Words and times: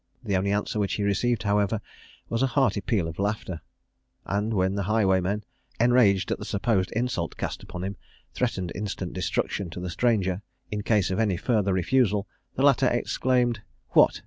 The 0.23 0.35
only 0.35 0.51
answer 0.51 0.79
which 0.79 0.95
he 0.95 1.03
received, 1.03 1.43
however, 1.43 1.79
was 2.27 2.41
a 2.41 2.47
hearty 2.47 2.81
peal 2.81 3.07
of 3.07 3.19
laughter; 3.19 3.61
and 4.25 4.51
when 4.51 4.73
the 4.73 4.81
highwayman, 4.89 5.43
enraged 5.79 6.31
at 6.31 6.39
the 6.39 6.43
supposed 6.43 6.91
insult 6.93 7.37
cast 7.37 7.61
upon 7.61 7.83
him, 7.83 7.97
threatened 8.33 8.71
instant 8.73 9.13
destruction 9.13 9.69
to 9.69 9.79
the 9.79 9.91
stranger 9.91 10.41
in 10.71 10.81
case 10.81 11.11
of 11.11 11.19
any 11.19 11.37
further 11.37 11.71
refusal, 11.71 12.27
the 12.55 12.63
latter 12.63 12.87
exclaimed 12.87 13.61
"What! 13.89 14.19